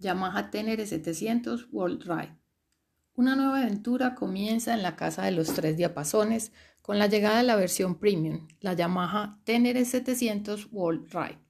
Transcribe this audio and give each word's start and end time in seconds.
Yamaha 0.00 0.50
Tenere 0.50 0.86
700 0.86 1.68
World 1.72 2.04
Ride. 2.04 2.36
Una 3.14 3.34
nueva 3.34 3.62
aventura 3.62 4.14
comienza 4.14 4.72
en 4.72 4.82
la 4.82 4.94
casa 4.94 5.24
de 5.24 5.32
los 5.32 5.52
tres 5.54 5.76
diapasones 5.76 6.52
con 6.82 7.00
la 7.00 7.08
llegada 7.08 7.38
de 7.38 7.42
la 7.42 7.56
versión 7.56 7.98
premium, 7.98 8.46
la 8.60 8.74
Yamaha 8.74 9.40
Tenere 9.42 9.84
700 9.84 10.68
World 10.70 11.12
Ride. 11.12 11.40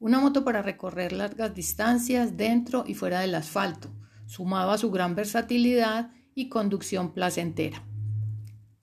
Una 0.00 0.18
moto 0.18 0.44
para 0.44 0.62
recorrer 0.62 1.12
largas 1.12 1.54
distancias 1.54 2.36
dentro 2.36 2.82
y 2.88 2.94
fuera 2.94 3.20
del 3.20 3.36
asfalto, 3.36 3.88
sumado 4.26 4.72
a 4.72 4.78
su 4.78 4.90
gran 4.90 5.14
versatilidad 5.14 6.10
y 6.34 6.48
conducción 6.48 7.14
placentera. 7.14 7.84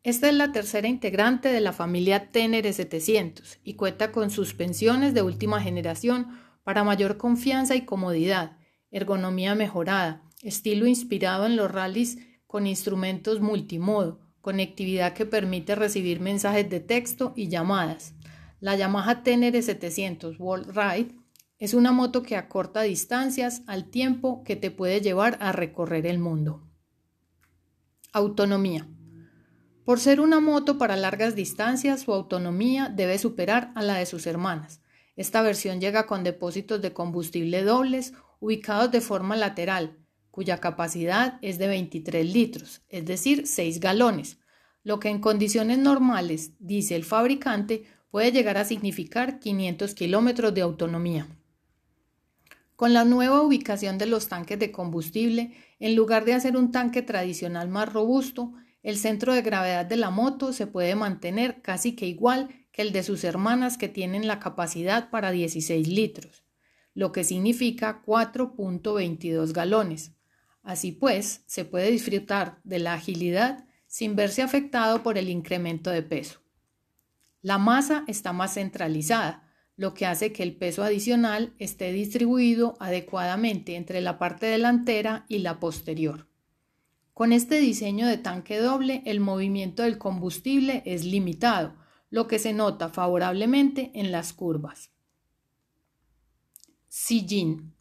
Esta 0.01 0.29
es 0.29 0.33
la 0.33 0.54
tercera 0.54 0.88
integrante 0.88 1.49
de 1.49 1.59
la 1.59 1.73
familia 1.73 2.31
Tenere 2.31 2.71
700 2.71 3.59
y 3.65 3.73
cuenta 3.73 4.13
con 4.13 4.29
suspensiones 4.29 5.13
de 5.13 5.23
última 5.23 5.61
generación 5.61 6.39
para 6.63 6.85
mayor 6.85 7.17
confianza 7.17 7.75
y 7.75 7.81
comodidad, 7.81 8.57
ergonomía 8.94 9.55
mejorada, 9.55 10.22
estilo 10.41 10.88
inspirado 10.88 11.45
en 11.45 11.58
los 11.58 11.70
rallies 11.70 12.20
con 12.48 12.67
instrumentos 12.67 13.41
multimodo, 13.41 14.22
conectividad 14.40 15.13
que 15.13 15.26
permite 15.26 15.76
recibir 15.76 16.20
mensajes 16.20 16.70
de 16.70 16.80
texto 16.80 17.34
y 17.36 17.50
llamadas. 17.50 18.14
La 18.59 18.77
Yamaha 18.77 19.23
Tenere 19.23 19.62
700 19.62 20.40
World 20.40 20.77
Ride 20.77 21.16
es 21.58 21.73
una 21.73 21.91
moto 21.91 22.23
que 22.23 22.38
acorta 22.38 22.81
distancias 22.81 23.64
al 23.67 23.90
tiempo 23.90 24.44
que 24.44 24.55
te 24.55 24.70
puede 24.70 25.02
llevar 25.02 25.38
a 25.41 25.52
recorrer 25.52 26.05
el 26.05 26.20
mundo. 26.20 26.62
Autonomía. 28.12 28.88
Por 29.86 30.00
ser 30.00 30.22
una 30.22 30.39
moto 30.39 30.78
para 30.78 30.95
largas 30.95 31.36
distancias, 31.36 32.02
su 32.02 32.14
autonomía 32.14 32.89
debe 32.89 33.17
superar 33.17 33.72
a 33.75 33.81
la 33.81 33.95
de 33.95 34.05
sus 34.05 34.28
hermanas. 34.28 34.81
Esta 35.16 35.41
versión 35.41 35.80
llega 35.80 36.05
con 36.05 36.23
depósitos 36.23 36.81
de 36.81 36.94
combustible 36.94 37.64
dobles 37.64 38.14
ubicados 38.43 38.91
de 38.91 38.99
forma 38.99 39.38
lateral, 39.38 39.95
cuya 40.29 40.57
capacidad 40.57 41.39
es 41.41 41.57
de 41.59 41.67
23 41.67 42.33
litros, 42.33 42.81
es 42.89 43.05
decir, 43.05 43.47
6 43.47 43.80
galones, 43.80 44.38
lo 44.83 45.00
que 45.00 45.08
en 45.08 45.22
condiciones 45.22 45.77
normales, 45.77 46.52
dice 46.59 46.97
el 46.97 47.05
fabricante, 47.05 47.85
puede 48.11 48.33
llegar 48.33 48.58
a 48.58 48.66
significar 48.66 49.39
500 49.39 49.95
kilómetros 49.95 50.53
de 50.53 50.59
autonomía. 50.59 51.25
Con 52.75 52.91
la 52.91 53.05
nueva 53.05 53.41
ubicación 53.41 53.97
de 53.97 54.08
los 54.08 54.27
tanques 54.27 54.59
de 54.59 54.73
combustible, 54.73 55.53
en 55.80 55.95
lugar 55.95 56.25
de 56.25 56.33
hacer 56.33 56.57
un 56.57 56.73
tanque 56.73 57.02
tradicional 57.02 57.69
más 57.69 57.94
robusto, 57.94 58.52
el 58.81 58.97
centro 58.97 59.33
de 59.33 59.41
gravedad 59.41 59.85
de 59.85 59.95
la 59.95 60.09
moto 60.09 60.52
se 60.52 60.67
puede 60.67 60.95
mantener 60.95 61.61
casi 61.61 61.95
que 61.95 62.07
igual 62.07 62.50
que 62.73 62.81
el 62.81 62.91
de 62.91 63.03
sus 63.03 63.23
hermanas 63.23 63.78
que 63.78 63.88
tienen 63.88 64.28
la 64.28 64.39
capacidad 64.39 65.09
para 65.11 65.31
16 65.31 65.88
litros, 65.88 66.42
lo 66.94 67.11
que 67.11 67.23
significa 67.23 68.03
4.22 68.05 69.52
galones. 69.53 70.13
Así 70.61 70.91
pues, 70.91 71.44
se 71.45 71.66
puede 71.66 71.91
disfrutar 71.91 72.59
de 72.63 72.80
la 72.80 72.94
agilidad 72.94 73.66
sin 73.88 74.16
verse 74.16 74.41
afectado 74.41 75.03
por 75.03 75.17
el 75.17 75.30
incremento 75.30 75.89
de 75.89 76.03
peso. 76.03 76.41
La 77.41 77.58
masa 77.58 78.05
está 78.08 78.31
más 78.31 78.53
centralizada, 78.53 79.52
lo 79.75 79.94
que 79.94 80.05
hace 80.05 80.31
que 80.31 80.44
el 80.44 80.55
peso 80.55 80.83
adicional 80.83 81.53
esté 81.58 81.91
distribuido 81.91 82.77
adecuadamente 82.80 83.75
entre 83.75 84.02
la 84.02 84.17
parte 84.17 84.45
delantera 84.45 85.25
y 85.28 85.39
la 85.39 85.59
posterior. 85.59 86.28
Con 87.13 87.33
este 87.33 87.59
diseño 87.59 88.07
de 88.07 88.17
tanque 88.17 88.57
doble, 88.59 89.03
el 89.05 89.19
movimiento 89.19 89.83
del 89.83 89.97
combustible 89.97 90.83
es 90.85 91.03
limitado, 91.03 91.75
lo 92.09 92.28
que 92.28 92.39
se 92.39 92.53
nota 92.53 92.89
favorablemente 92.89 93.91
en 93.95 94.11
las 94.11 94.33
curvas. 94.33 94.92
Sillín. 96.95 97.75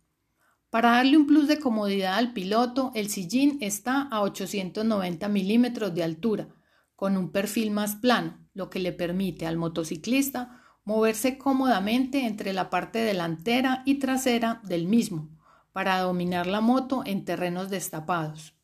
Para 0.71 0.93
darle 0.93 1.19
un 1.19 1.27
plus 1.27 1.47
de 1.47 1.61
comodidad 1.61 2.15
al 2.15 2.33
piloto, 2.33 2.93
el 2.95 3.11
sillín 3.11 3.59
está 3.61 4.09
a 4.11 4.23
890 4.23 5.29
milímetros 5.29 5.95
de 5.95 6.03
altura, 6.03 6.49
con 6.97 7.19
un 7.19 7.31
perfil 7.31 7.73
más 7.73 7.95
plano, 7.97 8.39
lo 8.55 8.71
que 8.71 8.79
le 8.79 8.91
permite 8.95 9.47
al 9.47 9.59
motociclista 9.59 10.63
moverse 10.85 11.37
cómodamente 11.37 12.25
entre 12.25 12.55
la 12.55 12.71
parte 12.71 13.01
delantera 13.01 13.83
y 13.85 13.97
trasera 13.97 14.63
del 14.65 14.87
mismo, 14.87 15.29
para 15.73 16.01
dominar 16.01 16.47
la 16.47 16.63
moto 16.63 17.03
en 17.05 17.27
terrenos 17.27 17.69
destapados. 17.69 18.55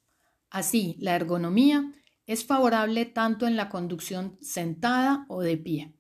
Así, 0.49 0.97
la 0.99 1.15
ergonomía 1.15 1.93
es 2.25 2.47
favorable 2.47 3.05
tanto 3.05 3.47
en 3.47 3.55
la 3.55 3.69
conducción 3.69 4.39
sentada 4.41 5.27
o 5.29 5.43
de 5.43 5.59
pie. 5.59 5.98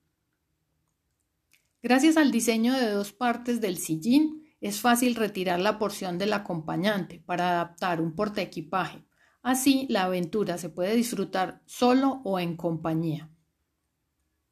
Gracias 1.80 2.16
al 2.16 2.32
diseño 2.32 2.74
de 2.74 2.90
dos 2.90 3.12
partes 3.12 3.60
del 3.60 3.78
sillín, 3.78 4.42
es 4.60 4.80
fácil 4.80 5.14
retirar 5.14 5.60
la 5.60 5.78
porción 5.78 6.18
del 6.18 6.32
acompañante 6.32 7.22
para 7.24 7.50
adaptar 7.50 8.00
un 8.00 8.16
portaequipaje. 8.16 9.04
Así, 9.42 9.86
la 9.88 10.04
aventura 10.04 10.58
se 10.58 10.70
puede 10.70 10.96
disfrutar 10.96 11.62
solo 11.66 12.20
o 12.24 12.40
en 12.40 12.56
compañía. 12.56 13.30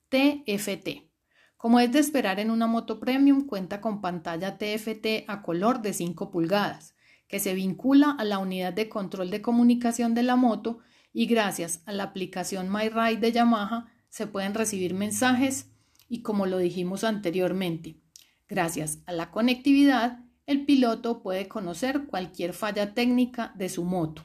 TFT. 0.08 1.10
Como 1.56 1.80
es 1.80 1.90
de 1.90 1.98
esperar 1.98 2.38
en 2.38 2.52
una 2.52 2.68
moto 2.68 3.00
premium, 3.00 3.46
cuenta 3.46 3.80
con 3.80 4.00
pantalla 4.00 4.56
TFT 4.56 5.24
a 5.26 5.42
color 5.42 5.82
de 5.82 5.94
5 5.94 6.30
pulgadas, 6.30 6.94
que 7.26 7.40
se 7.40 7.54
vincula 7.54 8.12
a 8.16 8.22
la 8.22 8.38
unidad 8.38 8.72
de 8.72 8.88
control 8.88 9.30
de 9.30 9.42
comunicación 9.42 10.14
de 10.14 10.22
la 10.22 10.36
moto 10.36 10.78
y 11.12 11.26
gracias 11.26 11.82
a 11.86 11.92
la 11.92 12.04
aplicación 12.04 12.70
MyRide 12.70 13.16
de 13.16 13.32
Yamaha 13.32 13.86
se 14.08 14.28
pueden 14.28 14.54
recibir 14.54 14.94
mensajes 14.94 15.72
y 16.08 16.22
como 16.22 16.46
lo 16.46 16.58
dijimos 16.58 17.04
anteriormente, 17.04 18.00
gracias 18.48 18.98
a 19.06 19.12
la 19.12 19.30
conectividad 19.30 20.20
el 20.46 20.64
piloto 20.64 21.22
puede 21.22 21.48
conocer 21.48 22.06
cualquier 22.06 22.52
falla 22.52 22.94
técnica 22.94 23.52
de 23.56 23.68
su 23.68 23.84
moto. 23.84 24.24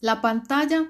La 0.00 0.20
pantalla 0.20 0.88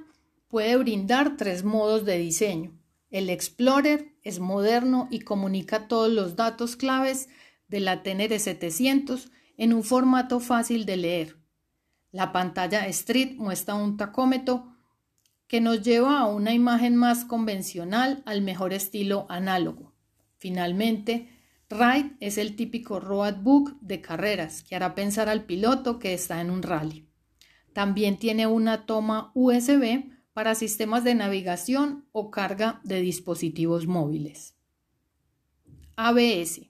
puede 0.48 0.76
brindar 0.76 1.36
tres 1.36 1.62
modos 1.62 2.06
de 2.06 2.16
diseño. 2.16 2.72
El 3.10 3.28
Explorer 3.28 4.16
es 4.22 4.40
moderno 4.40 5.06
y 5.10 5.20
comunica 5.20 5.86
todos 5.86 6.10
los 6.10 6.34
datos 6.34 6.76
claves 6.76 7.28
de 7.68 7.80
la 7.80 8.02
Tenere 8.02 8.38
700 8.38 9.30
en 9.58 9.74
un 9.74 9.84
formato 9.84 10.40
fácil 10.40 10.86
de 10.86 10.96
leer. 10.96 11.36
La 12.10 12.32
pantalla 12.32 12.86
Street 12.86 13.36
muestra 13.36 13.74
un 13.74 13.98
tacómetro 13.98 14.71
que 15.52 15.60
nos 15.60 15.82
lleva 15.82 16.18
a 16.18 16.28
una 16.28 16.54
imagen 16.54 16.96
más 16.96 17.26
convencional 17.26 18.22
al 18.24 18.40
mejor 18.40 18.72
estilo 18.72 19.26
análogo. 19.28 19.92
Finalmente, 20.38 21.28
Ride 21.68 22.16
es 22.20 22.38
el 22.38 22.56
típico 22.56 23.00
roadbook 23.00 23.78
de 23.82 24.00
carreras 24.00 24.62
que 24.62 24.76
hará 24.76 24.94
pensar 24.94 25.28
al 25.28 25.44
piloto 25.44 25.98
que 25.98 26.14
está 26.14 26.40
en 26.40 26.48
un 26.48 26.62
rally. 26.62 27.06
También 27.74 28.16
tiene 28.16 28.46
una 28.46 28.86
toma 28.86 29.30
USB 29.34 30.04
para 30.32 30.54
sistemas 30.54 31.04
de 31.04 31.16
navegación 31.16 32.06
o 32.12 32.30
carga 32.30 32.80
de 32.82 33.02
dispositivos 33.02 33.86
móviles. 33.86 34.56
ABS 35.96 36.62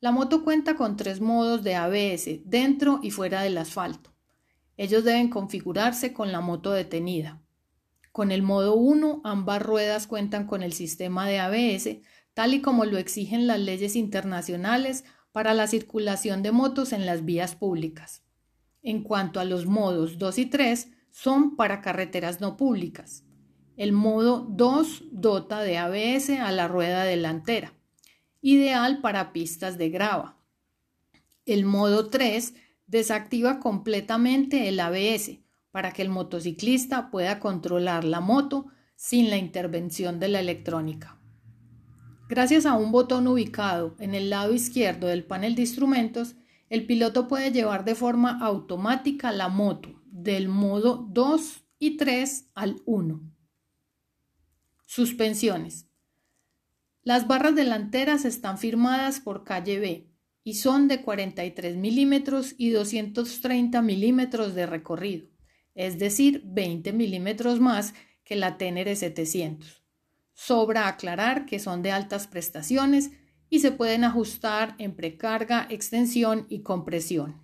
la 0.00 0.12
moto 0.12 0.44
cuenta 0.44 0.76
con 0.76 0.96
tres 0.96 1.20
modos 1.20 1.62
de 1.62 1.74
ABS 1.74 2.40
dentro 2.46 3.00
y 3.02 3.10
fuera 3.10 3.42
del 3.42 3.58
asfalto. 3.58 4.14
Ellos 4.78 5.04
deben 5.04 5.28
configurarse 5.28 6.14
con 6.14 6.32
la 6.32 6.40
moto 6.40 6.72
detenida. 6.72 7.43
Con 8.14 8.30
el 8.30 8.42
modo 8.42 8.76
1, 8.76 9.22
ambas 9.24 9.60
ruedas 9.60 10.06
cuentan 10.06 10.46
con 10.46 10.62
el 10.62 10.72
sistema 10.72 11.26
de 11.26 11.40
ABS, 11.40 11.98
tal 12.32 12.54
y 12.54 12.60
como 12.60 12.84
lo 12.84 12.96
exigen 12.96 13.48
las 13.48 13.58
leyes 13.58 13.96
internacionales 13.96 15.04
para 15.32 15.52
la 15.52 15.66
circulación 15.66 16.44
de 16.44 16.52
motos 16.52 16.92
en 16.92 17.06
las 17.06 17.24
vías 17.24 17.56
públicas. 17.56 18.22
En 18.82 19.02
cuanto 19.02 19.40
a 19.40 19.44
los 19.44 19.66
modos 19.66 20.16
2 20.16 20.38
y 20.38 20.46
3, 20.46 20.92
son 21.10 21.56
para 21.56 21.80
carreteras 21.80 22.40
no 22.40 22.56
públicas. 22.56 23.24
El 23.76 23.90
modo 23.90 24.46
2 24.48 25.06
dota 25.10 25.62
de 25.62 25.78
ABS 25.78 26.38
a 26.38 26.52
la 26.52 26.68
rueda 26.68 27.02
delantera 27.02 27.74
ideal 28.40 29.00
para 29.00 29.32
pistas 29.32 29.76
de 29.76 29.90
grava. 29.90 30.38
El 31.46 31.64
modo 31.64 32.10
3 32.10 32.54
desactiva 32.86 33.58
completamente 33.58 34.68
el 34.68 34.78
ABS 34.78 35.43
para 35.74 35.90
que 35.90 36.02
el 36.02 36.08
motociclista 36.08 37.10
pueda 37.10 37.40
controlar 37.40 38.04
la 38.04 38.20
moto 38.20 38.66
sin 38.94 39.28
la 39.28 39.38
intervención 39.38 40.20
de 40.20 40.28
la 40.28 40.38
electrónica. 40.38 41.18
Gracias 42.28 42.64
a 42.64 42.74
un 42.74 42.92
botón 42.92 43.26
ubicado 43.26 43.96
en 43.98 44.14
el 44.14 44.30
lado 44.30 44.54
izquierdo 44.54 45.08
del 45.08 45.24
panel 45.24 45.56
de 45.56 45.62
instrumentos, 45.62 46.36
el 46.70 46.86
piloto 46.86 47.26
puede 47.26 47.50
llevar 47.50 47.84
de 47.84 47.96
forma 47.96 48.38
automática 48.38 49.32
la 49.32 49.48
moto 49.48 50.00
del 50.12 50.46
modo 50.46 51.08
2 51.10 51.64
y 51.80 51.96
3 51.96 52.52
al 52.54 52.80
1. 52.86 53.20
Suspensiones. 54.86 55.88
Las 57.02 57.26
barras 57.26 57.56
delanteras 57.56 58.24
están 58.24 58.58
firmadas 58.58 59.18
por 59.18 59.42
calle 59.42 59.80
B 59.80 60.08
y 60.44 60.54
son 60.54 60.86
de 60.86 61.02
43 61.02 61.74
milímetros 61.74 62.54
y 62.58 62.70
230 62.70 63.82
milímetros 63.82 64.54
de 64.54 64.66
recorrido, 64.66 65.33
es 65.74 65.98
decir, 65.98 66.42
20 66.44 66.92
milímetros 66.92 67.60
más 67.60 67.94
que 68.24 68.36
la 68.36 68.56
Tenere 68.56 68.96
700. 68.96 69.82
Sobra 70.32 70.88
aclarar 70.88 71.46
que 71.46 71.58
son 71.58 71.82
de 71.82 71.92
altas 71.92 72.26
prestaciones 72.26 73.10
y 73.50 73.60
se 73.60 73.70
pueden 73.70 74.04
ajustar 74.04 74.74
en 74.78 74.96
precarga, 74.96 75.66
extensión 75.70 76.46
y 76.48 76.62
compresión. 76.62 77.40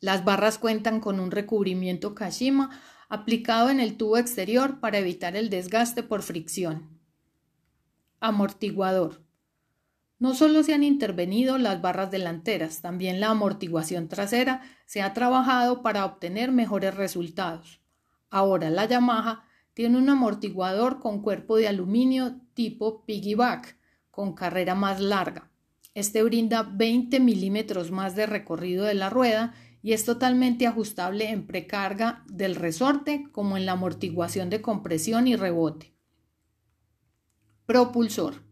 Las 0.00 0.24
barras 0.24 0.58
cuentan 0.58 1.00
con 1.00 1.20
un 1.20 1.30
recubrimiento 1.30 2.14
Kashima 2.14 2.80
aplicado 3.08 3.70
en 3.70 3.80
el 3.80 3.96
tubo 3.96 4.16
exterior 4.16 4.80
para 4.80 4.98
evitar 4.98 5.36
el 5.36 5.50
desgaste 5.50 6.02
por 6.02 6.22
fricción. 6.22 7.00
Amortiguador. 8.20 9.29
No 10.20 10.34
solo 10.34 10.62
se 10.62 10.74
han 10.74 10.84
intervenido 10.84 11.56
las 11.56 11.80
barras 11.80 12.10
delanteras, 12.10 12.82
también 12.82 13.20
la 13.20 13.30
amortiguación 13.30 14.06
trasera 14.06 14.60
se 14.84 15.00
ha 15.00 15.14
trabajado 15.14 15.80
para 15.80 16.04
obtener 16.04 16.52
mejores 16.52 16.94
resultados. 16.94 17.80
Ahora 18.28 18.68
la 18.68 18.84
Yamaha 18.84 19.44
tiene 19.72 19.96
un 19.96 20.10
amortiguador 20.10 21.00
con 21.00 21.22
cuerpo 21.22 21.56
de 21.56 21.68
aluminio 21.68 22.38
tipo 22.52 23.06
piggyback, 23.06 23.78
con 24.10 24.34
carrera 24.34 24.74
más 24.74 25.00
larga. 25.00 25.50
Este 25.94 26.22
brinda 26.22 26.64
20 26.64 27.18
milímetros 27.18 27.90
más 27.90 28.14
de 28.14 28.26
recorrido 28.26 28.84
de 28.84 28.94
la 28.94 29.08
rueda 29.08 29.54
y 29.82 29.94
es 29.94 30.04
totalmente 30.04 30.66
ajustable 30.66 31.30
en 31.30 31.46
precarga 31.46 32.24
del 32.26 32.56
resorte 32.56 33.26
como 33.32 33.56
en 33.56 33.64
la 33.64 33.72
amortiguación 33.72 34.50
de 34.50 34.60
compresión 34.60 35.26
y 35.28 35.36
rebote. 35.36 35.94
Propulsor. 37.64 38.49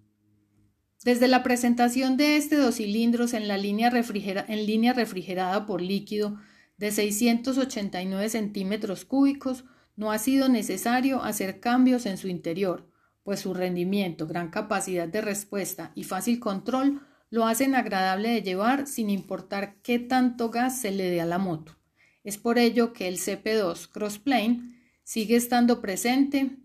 Desde 1.04 1.28
la 1.28 1.44
presentación 1.44 2.16
de 2.16 2.36
este 2.36 2.56
dos 2.56 2.76
cilindros 2.76 3.32
en, 3.32 3.46
la 3.46 3.56
línea, 3.56 3.90
línea 3.90 4.92
refrigerada 4.92 5.64
por 5.64 5.80
líquido 5.80 6.38
de 6.76 6.90
689 6.90 8.28
centímetros 8.28 9.04
cúbicos, 9.04 9.64
no 9.96 10.10
ha 10.10 10.18
sido 10.18 10.48
necesario 10.48 11.22
hacer 11.22 11.60
cambios 11.60 12.06
en 12.06 12.18
su 12.18 12.28
interior, 12.28 12.88
pues 13.22 13.40
su 13.40 13.54
rendimiento, 13.54 14.26
gran 14.26 14.50
capacidad 14.50 15.08
de 15.08 15.20
respuesta 15.20 15.92
y 15.94 16.04
fácil 16.04 16.40
control 16.40 17.00
lo 17.30 17.46
hacen 17.46 17.74
agradable 17.74 18.30
de 18.30 18.42
llevar 18.42 18.86
sin 18.86 19.10
importar 19.10 19.76
qué 19.82 19.98
tanto 19.98 20.50
gas 20.50 20.80
se 20.80 20.90
le 20.90 21.10
dé 21.10 21.20
a 21.20 21.26
la 21.26 21.38
moto. 21.38 21.76
Es 22.24 22.38
por 22.38 22.58
ello 22.58 22.92
que 22.92 23.06
el 23.06 23.18
CP2 23.18 23.88
Crossplane 23.88 24.78
sigue 25.04 25.36
estando 25.36 25.80
presente 25.80 26.58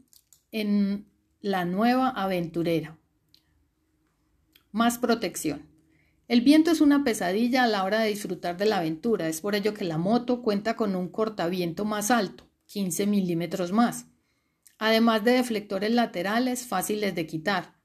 en 0.52 1.08
la 1.42 1.66
nueva 1.66 2.10
aventurera. 2.10 2.98
Más 4.74 4.98
protección. 4.98 5.70
El 6.28 6.42
viento 6.42 6.72
es 6.72 6.82
una 6.82 7.06
pesadilla 7.06 7.64
a 7.64 7.68
la 7.68 7.86
hora 7.86 8.02
de 8.02 8.10
disfrutar 8.10 8.58
de 8.58 8.66
la 8.66 8.80
aventura, 8.80 9.30
es 9.30 9.40
por 9.40 9.56
ello 9.56 9.74
que 9.74 9.86
la 9.86 9.98
moto 9.98 10.42
cuenta 10.42 10.76
con 10.76 10.98
un 10.98 11.08
cortaviento 11.08 11.86
más 11.86 12.12
alto, 12.12 12.50
15 12.66 13.08
milímetros 13.08 13.72
más, 13.72 14.08
además 14.78 15.24
de 15.24 15.32
deflectores 15.32 15.92
laterales 15.92 16.66
fáciles 16.66 17.16
de 17.16 17.26
quitar, 17.26 17.76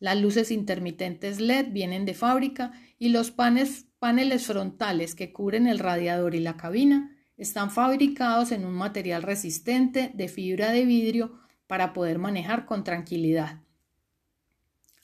las 0.00 0.18
luces 0.18 0.50
intermitentes 0.50 1.40
LED 1.40 1.72
vienen 1.72 2.06
de 2.06 2.14
fábrica 2.14 2.72
y 2.98 3.10
los 3.10 3.30
paneles, 3.30 3.86
paneles 3.98 4.46
frontales 4.46 5.14
que 5.14 5.30
cubren 5.30 5.66
el 5.66 5.78
radiador 5.78 6.34
y 6.34 6.40
la 6.40 6.56
cabina 6.56 7.14
están 7.36 7.70
fabricados 7.70 8.50
en 8.50 8.64
un 8.64 8.72
material 8.72 9.22
resistente 9.22 10.10
de 10.14 10.28
fibra 10.28 10.72
de 10.72 10.86
vidrio 10.86 11.38
para 11.66 11.92
poder 11.92 12.18
manejar 12.18 12.64
con 12.64 12.82
tranquilidad. 12.82 13.60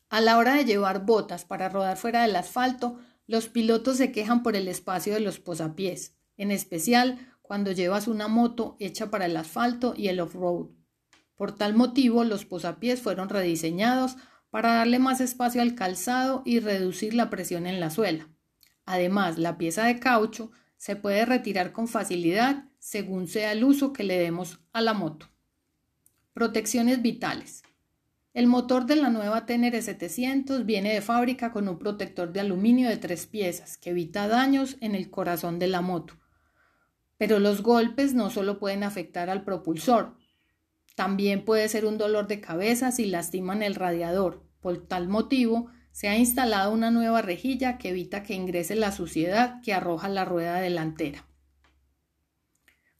A 0.08 0.20
la 0.20 0.38
hora 0.38 0.55
de 0.55 0.64
llevar 0.64 1.05
botas 1.05 1.44
para 1.44 1.69
rodar 1.69 1.97
fuera 1.97 2.23
del 2.23 2.37
asfalto, 2.37 2.99
los 3.26 3.49
pilotos 3.49 3.97
se 3.97 4.12
quejan 4.12 4.43
por 4.43 4.55
el 4.55 4.69
espacio 4.69 5.14
de 5.14 5.20
los 5.20 5.41
posapiés, 5.41 6.14
en 6.37 6.50
especial 6.50 7.19
cuando 7.43 7.73
llevas 7.73 8.06
una 8.06 8.29
moto 8.29 8.76
hecha 8.79 9.11
para 9.11 9.26
el 9.26 9.37
asfalto 9.37 9.94
y 9.97 10.08
el 10.08 10.20
off-road. 10.20 10.69
Por 11.35 11.53
tal 11.53 11.75
motivo, 11.75 12.25
los 12.25 12.44
posapiés 12.44 13.00
fueron 13.00 13.29
rediseñados 13.29 14.17
para 14.50 14.75
darle 14.75 14.99
más 14.99 15.20
espacio 15.20 15.61
al 15.61 15.75
calzado 15.75 16.43
y 16.44 16.61
reducir 16.61 17.14
la 17.14 17.29
presión 17.29 17.67
en 17.67 17.81
la 17.81 17.91
suela. 17.91 18.29
Además, 18.85 19.38
la 19.38 19.58
pieza 19.58 19.85
de 19.85 19.99
caucho 19.99 20.50
se 20.76 20.97
puede 20.97 21.26
retirar 21.26 21.73
con 21.73 21.88
facilidad 21.88 22.64
según 22.79 23.26
sea 23.26 23.53
el 23.53 23.64
uso 23.64 23.93
que 23.93 24.05
le 24.05 24.19
demos 24.19 24.61
a 24.73 24.81
la 24.81 24.94
moto. 24.94 25.29
Protecciones 26.32 27.03
vitales. 27.03 27.64
El 28.37 28.49
motor 28.49 28.85
de 28.85 28.97
la 28.97 29.09
nueva 29.09 29.47
Tenere 29.47 29.81
700 29.81 30.67
viene 30.67 30.93
de 30.93 31.00
fábrica 31.00 31.53
con 31.53 31.71
un 31.71 31.79
protector 31.79 32.35
de 32.35 32.41
aluminio 32.41 32.87
de 32.87 32.99
tres 32.99 33.25
piezas 33.27 33.79
que 33.79 33.88
evita 33.88 34.29
daños 34.29 34.77
en 34.83 34.94
el 34.94 35.09
corazón 35.09 35.59
de 35.59 35.69
la 35.69 35.81
moto. 35.81 36.19
Pero 37.17 37.38
los 37.38 37.62
golpes 37.62 38.12
no 38.12 38.29
solo 38.29 38.59
pueden 38.59 38.83
afectar 38.83 39.31
al 39.31 39.43
propulsor, 39.43 40.19
también 40.94 41.47
puede 41.47 41.67
ser 41.71 41.87
un 41.87 41.97
dolor 41.97 42.27
de 42.27 42.43
cabeza 42.43 42.93
si 42.93 43.06
lastiman 43.06 43.62
el 43.62 43.75
radiador, 43.75 44.44
por 44.61 44.87
tal 44.87 45.09
motivo, 45.09 45.71
se 45.91 46.09
ha 46.09 46.19
instalado 46.19 46.73
una 46.73 46.91
nueva 46.91 47.23
rejilla 47.23 47.79
que 47.79 47.89
evita 47.89 48.23
que 48.23 48.35
ingrese 48.35 48.75
la 48.75 48.93
suciedad 48.93 49.62
que 49.62 49.73
arroja 49.73 50.11
la 50.11 50.27
rueda 50.27 50.61
delantera. 50.61 51.27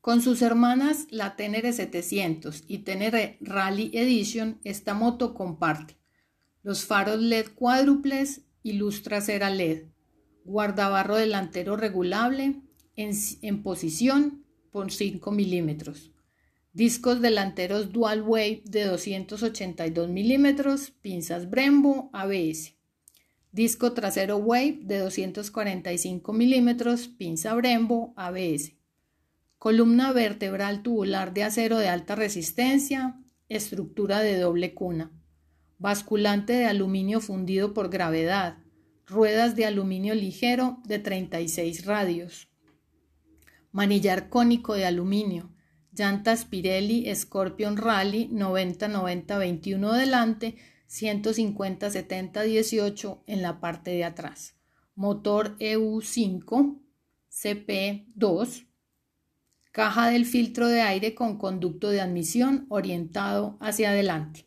Con 0.07 0.23
sus 0.23 0.41
hermanas, 0.41 1.09
la 1.11 1.35
Tenere 1.35 1.73
700 1.73 2.63
y 2.69 2.79
Tenere 2.85 3.39
Rally 3.41 3.91
Edition, 3.93 4.61
esta 4.63 4.95
moto 4.95 5.35
comparte 5.35 5.97
los 6.63 6.85
faros 6.85 7.21
LED 7.21 7.47
cuádruples 7.57 8.43
y 8.63 8.75
luz 8.75 9.03
trasera 9.03 9.51
LED, 9.51 9.87
guardabarro 10.45 11.17
delantero 11.17 11.77
regulable 11.77 12.63
en, 12.95 13.11
en 13.43 13.65
posición 13.65 14.45
por 14.71 14.93
5 14.93 15.33
milímetros, 15.33 16.13
discos 16.73 17.21
delanteros 17.21 17.93
dual 17.93 18.23
wave 18.23 18.63
de 18.65 18.85
282 18.85 20.09
milímetros, 20.09 20.93
pinzas 21.03 21.51
Brembo 21.51 22.11
ABS, 22.13 22.77
disco 23.51 23.93
trasero 23.93 24.37
wave 24.37 24.79
de 24.83 24.99
245 24.99 26.33
milímetros, 26.33 27.09
pinza 27.09 27.55
Brembo 27.55 28.15
ABS, 28.15 28.77
columna 29.67 30.13
vertebral 30.13 30.85
tubular 30.85 31.35
de 31.35 31.43
acero 31.43 31.79
de 31.79 31.89
alta 31.89 32.15
resistencia, 32.15 33.21
estructura 33.49 34.21
de 34.21 34.39
doble 34.39 34.75
cuna, 34.75 35.11
basculante 35.77 36.53
de 36.53 36.67
aluminio 36.67 37.21
fundido 37.21 37.75
por 37.75 37.91
gravedad, 37.91 38.59
ruedas 39.07 39.57
de 39.57 39.67
aluminio 39.67 40.15
ligero 40.15 40.81
de 40.85 41.01
36 41.01 41.85
radios, 41.85 42.49
manillar 43.73 44.29
cónico 44.29 44.75
de 44.75 44.87
aluminio, 44.87 45.53
llantas 45.91 46.45
Pirelli 46.45 47.13
Scorpion 47.13 47.77
Rally 47.77 48.29
90-90-21 48.29 49.99
delante, 49.99 50.55
150-70-18 50.89 53.25
en 53.27 53.43
la 53.43 53.59
parte 53.59 53.91
de 53.91 54.05
atrás. 54.05 54.55
Motor 54.95 55.59
EU5 55.59 56.79
CP2. 57.33 58.66
Caja 59.77 60.09
del 60.09 60.25
filtro 60.25 60.69
de 60.69 60.81
aire 60.81 61.15
con 61.15 61.37
conducto 61.37 61.91
de 61.91 62.01
admisión 62.01 62.65
orientado 62.71 63.59
hacia 63.61 63.91
adelante. 63.91 64.47